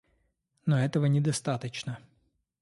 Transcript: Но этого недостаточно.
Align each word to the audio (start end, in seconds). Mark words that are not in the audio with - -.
Но 0.65 0.83
этого 0.83 1.05
недостаточно. 1.05 1.99